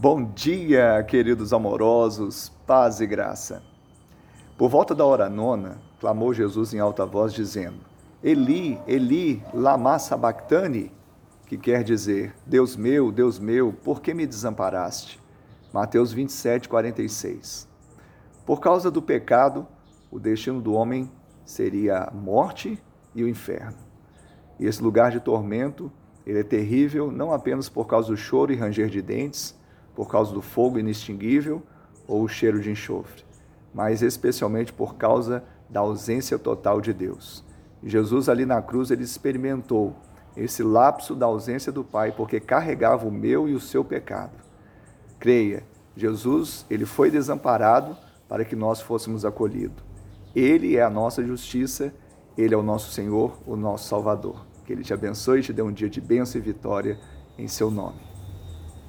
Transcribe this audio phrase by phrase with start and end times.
[0.00, 3.64] Bom dia, queridos amorosos, paz e graça.
[4.56, 7.80] Por volta da hora nona, clamou Jesus em alta voz, dizendo:
[8.22, 10.92] Eli, Eli, lama sabachthani,
[11.48, 15.20] que quer dizer: Deus meu, Deus meu, por que me desamparaste?
[15.72, 17.68] Mateus 27, 46.
[18.46, 19.66] Por causa do pecado,
[20.12, 21.10] o destino do homem
[21.44, 22.80] seria a morte
[23.16, 23.78] e o inferno.
[24.60, 25.90] E esse lugar de tormento,
[26.24, 29.58] ele é terrível não apenas por causa do choro e ranger de dentes,
[29.98, 31.60] por causa do fogo inextinguível
[32.06, 33.24] ou o cheiro de enxofre,
[33.74, 37.44] mas especialmente por causa da ausência total de Deus.
[37.82, 39.96] Jesus ali na cruz ele experimentou
[40.36, 44.36] esse lapso da ausência do Pai porque carregava o meu e o seu pecado.
[45.18, 45.64] Creia,
[45.96, 47.96] Jesus, ele foi desamparado
[48.28, 49.82] para que nós fôssemos acolhidos.
[50.32, 51.92] Ele é a nossa justiça,
[52.36, 54.46] ele é o nosso Senhor, o nosso Salvador.
[54.64, 57.00] Que ele te abençoe e te dê um dia de bênção e vitória
[57.36, 58.07] em seu nome.